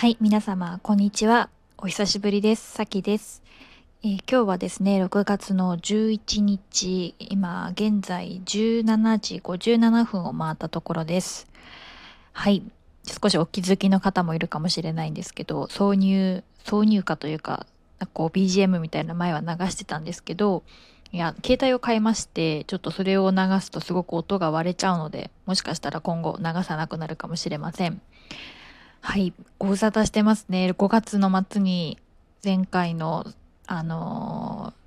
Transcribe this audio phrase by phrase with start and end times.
[0.00, 1.50] はい、皆様、こんにちは。
[1.76, 2.72] お久しぶりです。
[2.72, 3.42] さきです、
[4.02, 11.48] えー今日はですね、6月の11日、今、現在17時57分を回ったところです。
[12.32, 12.62] はい。
[13.04, 17.66] 少しお気づきの方もいるかもしれないんですけど、挿入、挿入歌というか、
[17.98, 20.62] なんかこう BGM みたいな前は流してたんですけど、
[21.12, 28.00] いや、携帯を変えまして、ちょっとそれを流すとすごく音が割れちゃうので、もしかしたら今後流さなくなるかもしれません。
[29.02, 30.74] はい、ご無沙汰してますね。
[30.76, 31.98] 5月の末に
[32.44, 33.26] 前回の、
[33.66, 34.80] あのー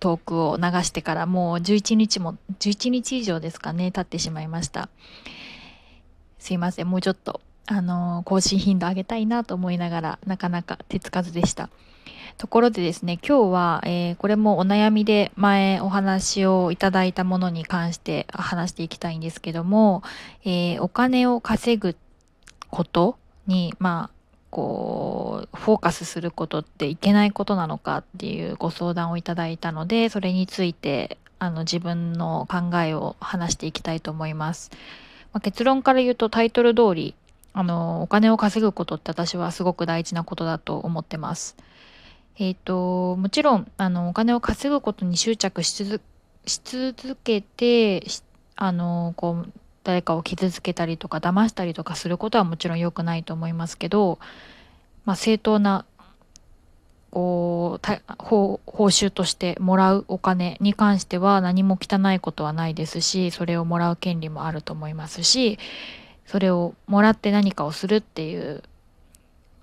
[0.00, 4.88] トークを流してからもう11日も、11日以上ですかね、経ってしまいました。
[6.38, 11.68] すいません、もうちょっと、あのー更新頻度上げたいなと思いながら、なかなか手つかずでした。
[12.38, 20.02] ところでですね、今日は、えーこれもお悩みで前お話をいただいたものに関して話していきたいんですけども、
[20.44, 21.94] えーお金を稼ぐ
[22.70, 23.18] こと
[23.50, 24.10] に、まあ、
[24.50, 34.70] こう、フォーカスすることっていけないことなのかっていうご相談をいただいたので、それについて、あの、自分の考えを話していきたいと思います。
[35.32, 37.14] まあ、結論から言うとタイトル通り、
[37.52, 41.56] あの、お金を稼ぐことって私はすごく大事なことだと思ってます。
[42.38, 46.00] えっ、と、もちろん、あの、お金を稼ぐことに執着し続
[46.46, 48.04] し続けて、
[48.56, 49.52] あの、こう、
[49.84, 54.18] 誰かを傷つけたりとか騙したりとかすることはもちろん良くないと思いますけど、
[55.04, 55.84] まあ、正当な
[57.10, 65.58] こうた報報酬としてもらうお金に関しては何も汚いことはないですしそれをもらう権利もあると思いますし
[66.24, 68.62] それをもらって何かをするっていう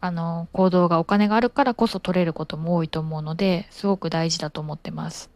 [0.01, 5.29] あの行動がお金があるからこそ取れることも多いと思うのですごく大事だと思ってます。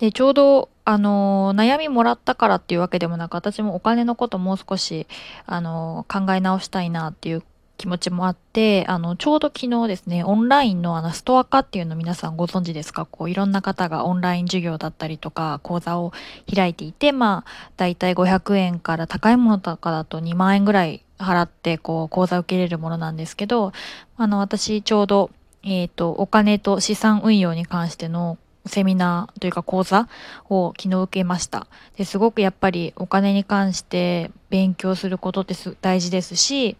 [0.00, 5.06] で、ちょうど、あの、悩みもらったからっていうわけでもなく、私もお金のこともう少し、
[5.46, 7.42] あの、考え直したいなっていう
[7.76, 13.04] 気持ちもあって、あの、ちょうど昨日ですね、オンラインのあの、ストア化っていうの皆さんご存知ですか？
[13.04, 16.12] こう、いろんな方がオンライン授業だったりとか、講座を
[16.54, 23.72] 開いていて、まあ、だいたい500円から高いものとかだと2万円ぐらい払って、こう、講座を受けれるものなんですけど、
[24.16, 25.30] あの、私ちょうど、
[25.62, 30.08] えっ、と、お金と資産運用に関してのセミナーというか講座
[30.48, 31.66] を昨日受けました。
[31.96, 36.76] ですごくやっぱりお金に関して勉強することってす大事ですし、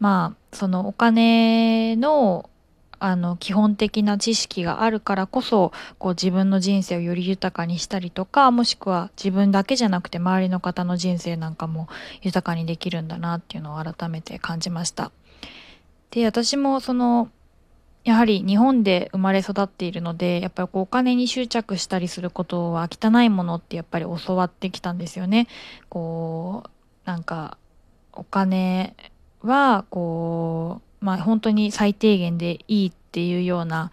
[0.00, 2.48] まあ、そのお金の
[3.00, 11.88] あの基本的な知識があるからこそこう自分の人生をより豊かにしたりとかもしくは自分だけじゃなくて周りの方の人生なんかも
[12.22, 15.12] 豊かにできるんだなっていうのを改めて感じました。
[16.10, 17.28] で私もその
[18.04, 25.46] やはり日本で生まれ育っているのでやっぱりお金に執着したりすることは汚いものってやっぱり教わってきたんですよね。
[25.88, 26.70] こう
[27.04, 27.58] なんか
[28.12, 28.94] お金
[29.42, 33.90] はこうまあ本当に最低限でいいっていうような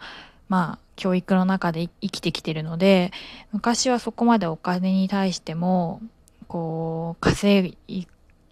[0.48, 3.12] まあ教育の中で生きてきてるので
[3.52, 6.00] 昔はそこまでお金に対しても
[6.48, 7.76] こう稼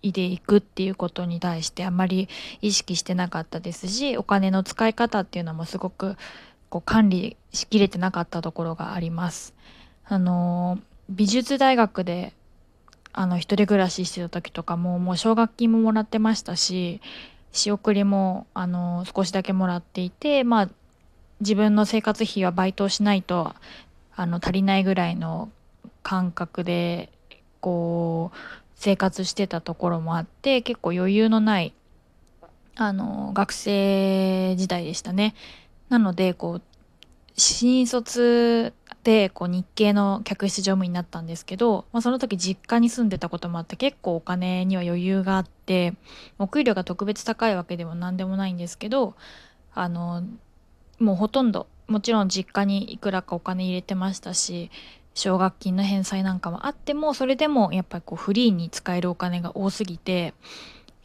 [0.08, 2.28] いでいくっていうことに対してあまり
[2.60, 6.16] 意識してなかったですしお金の使い方っていうのもすごく
[6.68, 9.54] こう管理しきれてなかったところがあります。
[10.06, 10.78] あの
[11.08, 12.32] 美術大学で
[13.12, 17.00] あの一人暮らししてた時とかももう奨学金ももらってましたし
[17.52, 20.68] 仕送りもあの少しだけもらっていてまあ
[21.40, 23.54] 自分の生活費はバイトをしないと
[24.16, 25.50] あの足りないぐらいの
[26.02, 27.10] 感覚で
[27.60, 31.74] こう生活してたところもあって結構余裕のない
[32.76, 35.34] あの学生時代でしたね。
[35.88, 36.62] なのでこう
[37.36, 45.94] 新卒でこう日系の客室乗務員になったんですけど、まあ、その時実家に住んでたこともあって結構お金には余裕があって
[46.38, 49.14] お給料が特別高いわけでも何でもないんですけど
[49.74, 50.22] あの
[50.98, 54.70] もうほとんどもちろん実家にいくらかお金入れてましたし
[55.14, 60.34] 奨学金の返済なんかもあってもそれでもやっぱりこうフリーに使えるお金が多すぎて、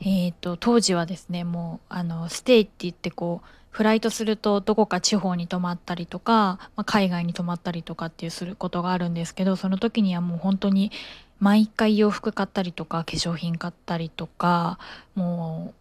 [0.02, 10.92] えー、と当時はですねもうあのステイって言ってこうフライトするとどこか地方に泊まったりとか、まあ、海外に泊まったりとかっていうすることがあるんですけどその時にはもう本当に
[11.40, 14.80] 毎回洋服買ったりとか化粧品買ったりとか
[15.16, 15.74] も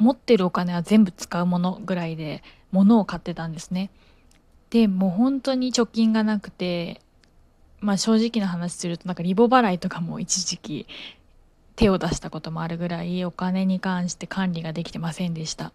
[0.00, 2.42] う持ってるお金は全部使うものぐらいで
[2.72, 3.90] 物を買ってたんですね。
[4.70, 7.00] でもう本当に貯金がなくて
[7.84, 10.86] まあ正直な話するとなんかリボ払いとかも一時期
[11.76, 15.72] 手を出したこともあるぐらいお金に関して管理ができてませんでした。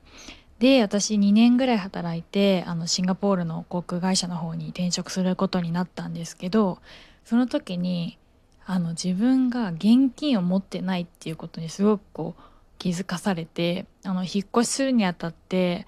[0.60, 6.80] で私2年ぐらい働いてあのシンガポールの航空会社の方に転職することになったんですけど
[7.24, 8.18] その時に
[8.66, 12.42] あの自分が現金を持ってないっていうことにすごくこう
[12.78, 15.88] 気づかされてあの引っ越しするにあたって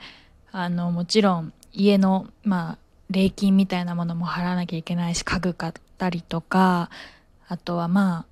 [0.53, 2.77] あのもちろん家のまあ
[3.09, 6.89] 礼金みたいなものも払わなきゃいけないし家具買ったりとか
[7.47, 8.25] あとはま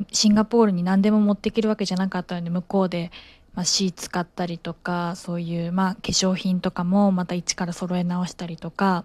[0.00, 3.10] あシンガポールに何でも持っていけるわけじゃなかったので向こうで、
[3.54, 9.04] まあ、シーツ買ったりとかそういうまあ化粧品とかもまた一から揃え直したりとか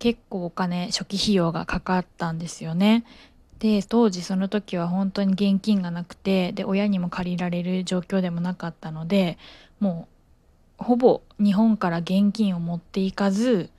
[0.00, 3.04] 結構お金初期費用がかかったんですよね。
[3.60, 9.38] で当時その時は本当に現金がなくてで親にも借りられる状況でもなかったので
[9.78, 10.08] も
[10.80, 13.70] うほぼ日本から現金を持っていかず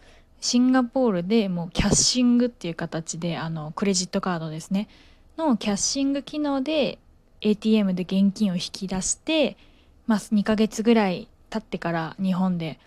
[0.43, 4.89] シンガポールでもうキャッシングっていう形であのクレジットカードですね
[5.37, 6.99] のキャッシング機能で
[7.39, 9.55] ATM で現金を引き出して、
[10.05, 12.77] まあ、2ヶ月ぐらい経ってから日本で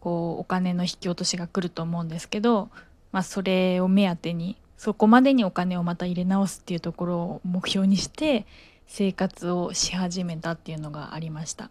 [0.00, 2.70] こうお金の引き落としが来ると思うんですけど、
[3.12, 8.46] まあ、それを目当てにそこまでにお金をまた入れ直すっていうところを目標にして
[8.86, 11.70] 生活をし始めたっていうのがありました。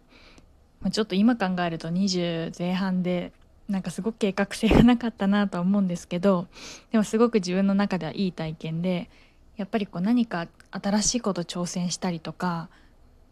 [0.92, 3.32] ちょっと今考えると20前半で
[3.68, 6.46] なんかすごく計画性がなかったなとは思うんですけど
[6.90, 9.08] でもすごく自分の中ではいい体験で
[9.56, 12.68] やっぱりこう何か新しいこと挑戦したりとか、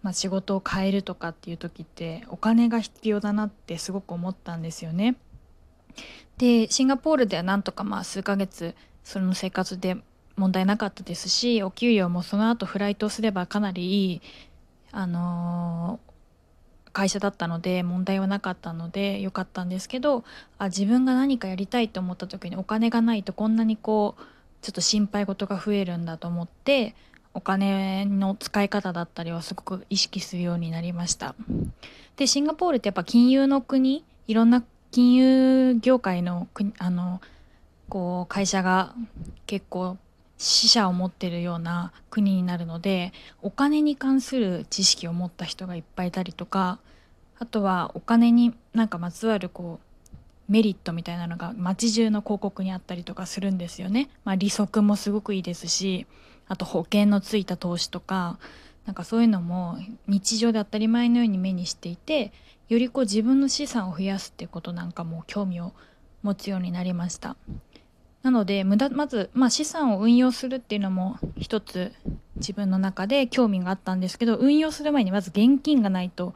[0.03, 5.17] まあ、仕事を変えるとかっていう時ってお金が必要だなってすごく思ったんですよね。
[6.39, 9.97] でシンガポールではなんとかまあ数ヶ月その生活で
[10.37, 14.23] 問題なかったですしお給料もその後フライトすればかなりいい、
[14.93, 16.10] あのー、
[16.93, 20.25] 会社だったので問題はなかったのでよかったんですけど
[20.59, 24.23] あ自分が何かやりたいと思った時にお金がないとこんなにこう
[24.63, 26.95] ちょっと心配事が増えるんだと思って
[27.33, 31.35] お金の使い方だったりはすごく意識するようになりました。
[32.17, 37.21] でシンガポールってやっぱ金融の国いろんな金融業界の国あの
[37.89, 38.95] こう会社が
[39.47, 39.97] 結構
[40.41, 46.79] 死者を持ってるような国になるのでお金に関する知識を持った人がいっぱいいたりとか
[47.39, 54.09] あとはお金になんかまつわるこうメリットみたいなのが街中の広告にあったりとかするんですよね。
[54.25, 56.07] まあ、利息もすごくいいですし
[56.49, 58.39] あと保険のついた投資とか
[58.87, 59.77] なんかそういうのも
[60.09, 62.33] 日常で当たり前のように目にしていて
[62.71, 65.75] よりこう自分の資産を増やすっていうことなんかも興味を
[66.23, 67.37] 持つようになりました。
[68.23, 71.93] なので無駄まず、まあ、資産を運用するっていうのも一つ
[72.37, 76.35] 自分の中で興味があったんですけど運用する前にまず現金がないと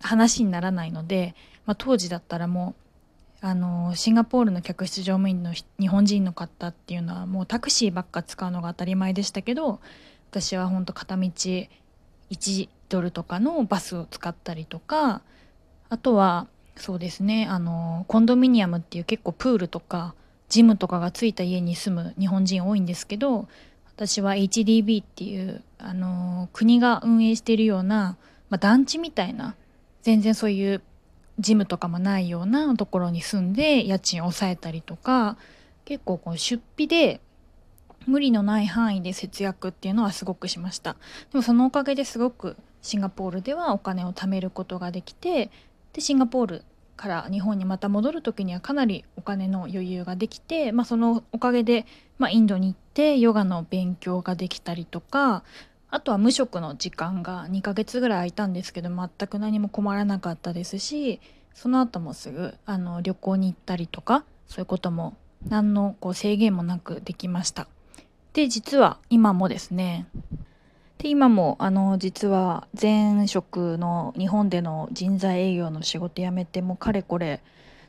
[0.00, 1.34] 話にならないので、
[1.66, 2.74] まあ、当時だったらも
[3.42, 9.80] うあのシンガポールの客室乗務員の日本人の方っていうのはもうタクシーばっか使うのが当たり前でしたけど
[10.30, 11.22] 私は本当片道
[12.30, 15.20] 1ドルとかのバスを使ったりとか
[15.90, 20.14] あとはそうですねあのコンドミニアムっていう結構プールとか
[20.54, 23.48] ジムとかがついた家に住む日本人多いんですけど
[23.96, 28.16] 私は HDB っていう、あの国が運営しているような、
[28.50, 29.56] まあ、団地みたいな
[30.02, 30.80] 全然そういう
[31.40, 35.36] ジムとかもないようなところに住んで家賃を抑えたりとか
[35.84, 37.20] 結構こう出費で
[38.06, 40.92] 無理のない範囲で節約っていうのはすごくしました。
[41.32, 45.50] でもそのおかげですごくシンガポールではお金を貯めることができて
[45.92, 46.64] でシンガポール
[46.96, 51.86] から日本にまた戻る時にはかなりお金の余裕ができて、まあ、そのおかげで、
[52.18, 55.42] まあ、インドに行ってヨガの勉強ができたりとか
[55.90, 61.20] あとは無職の時間が2ヶ月ぐらい空いたんですけど全く何も困らなかったですし
[61.54, 65.16] その後もすぐあの旅行に行ったりとかそういうことも
[65.48, 67.68] 何のこう制限もなくできました。
[68.32, 70.06] で実は今もですね
[70.98, 77.40] で今もあの実は前職の日本での人材営業の仕事辞めてもうかれこれ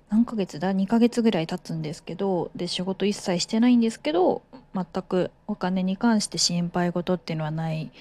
[0.09, 4.43] 何ヶ月だ？2ヶ月ぐらい経つんですけどで仕事一切してないんですけど
[4.73, 7.91] 全くお金に関して心配事っていうのはない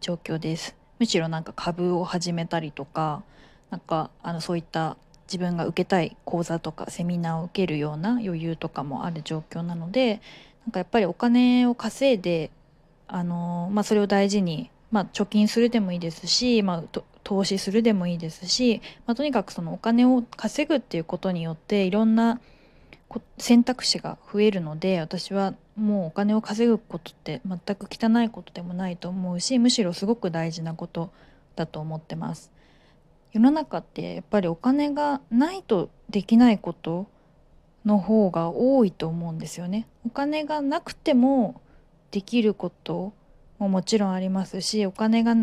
[0.00, 0.74] 状況です。
[0.98, 3.22] むしろなんか株を始めたりとか
[3.70, 4.96] なんかあのそういった
[5.26, 10.20] 自分が受けたい講座とかセミナーを受けるような余裕とかもある状況なので
[10.66, 12.50] なんかやっぱりお金を稼いで
[13.08, 22.40] あのまあ、それを大事に、まあ、貯金するでもいいですし、まあ、投資するでもいいですし、まあ、とにかくそのお金を稼ぐっていうことによっていろんな
[23.38, 31.10] 選択肢が増えるので私はもうお金を稼ぐことって全く汚いことでもないと思うしむしろすごく大事なこと
[31.54, 32.50] だと思ってます。
[33.32, 37.06] 世の中ってやっぱりお金がないとできないこと
[37.84, 39.86] の方が多いと思うんですよね。
[40.06, 41.60] お金がなくても
[42.16, 43.12] できること
[43.58, 45.36] ももちろんありますしお金が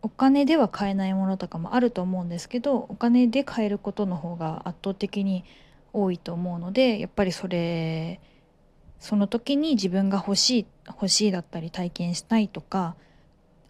[0.00, 5.44] お金では買えないものとかもあると思うんですけどお金で買えることの方が圧倒的に
[5.92, 8.20] 多いと思うのでやっぱりそれ
[9.00, 12.94] その時に自分が欲しい欲しいだったり体験したいとか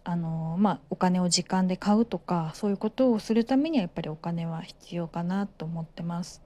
[0.03, 6.41] あのまあ、お金を時間で買うとかそういうことをするためにはやっぱりお金は必要かなと思ってます。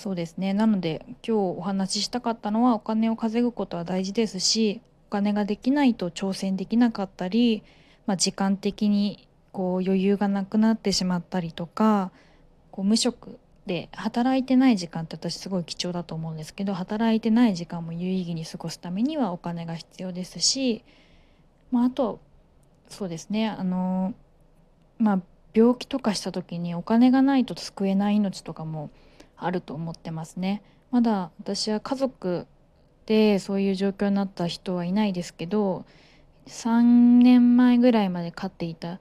[0.00, 0.54] そうですね。
[0.54, 7.62] なので今日お話ししたかったのはお金を稼ぐことは大事ですしお金ができないと挑戦できなかったり、
[8.06, 12.12] まあ、時間的にこう余裕がなくなってしまったりとか
[12.70, 20.82] こう無職で働いてない時間って私すごい貴重だと思うんですけど働いてない時間も有意義に過ごすためにはお金が必要ですし、
[21.70, 22.20] まあ、あと
[22.88, 23.50] そうですね。
[23.50, 24.14] あの
[24.98, 25.20] まあ
[25.52, 28.88] 病気とかした時にお金がないと救えない命とかも
[29.44, 30.62] あると思ってますね。
[30.90, 32.46] まだ私は家族
[33.06, 35.84] でそういう状況になった人はいないですけど
[36.46, 36.82] 3
[37.22, 38.98] 年前ぐらいまで飼っていた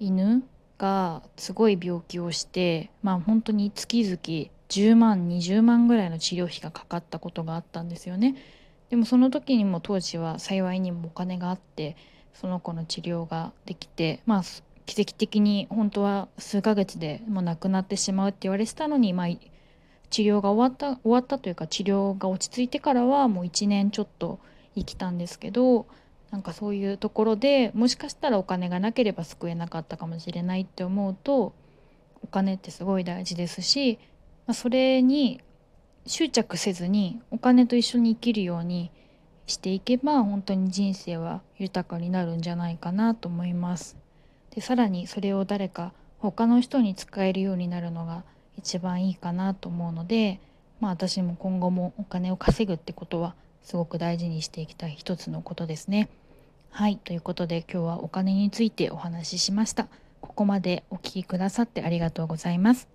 [0.00, 0.42] 犬
[0.78, 4.16] がすごい病気をしてまあ本当に月々
[4.68, 8.36] 10万20万ぐらいの治療費がかかったことがあったんですよね。
[8.90, 11.96] でもその時にも当時は幸いにもお金があって
[12.34, 14.42] その子の治療ができてまあ
[14.86, 19.26] 奇跡的に本当は数ヶ月でもう亡くなってしまうって言われてたのに、まあ、
[20.12, 24.38] 治療が終わった終わったというか治療が落ち着いてからはもう1年ちょっと
[24.74, 25.86] 生きたんですけど
[26.30, 31.54] なんかそういうところでもしかしたらお金がなければ救えなかったかもしれないって思うと
[32.22, 33.98] お金ってすごい大事ですし、
[34.46, 35.40] まあ、それに
[36.06, 38.90] 執着せずにお金と一緒に生きるように
[39.46, 43.96] していけば本当に人生は豊かになるんじゃないかなと思います。
[44.54, 48.24] でさらにそれを誰か他の人に使えるようになるのが
[48.56, 50.40] 一番いいかなと思うので、
[50.80, 56.08] まあ、私も今後もお金を稼ぐってことはすごく大事にしていきたい一つのことですね。
[56.70, 59.88] はいということで今日はお金についてお話ししました。
[60.20, 62.91] ここまでお聴きくださってありがとうございます。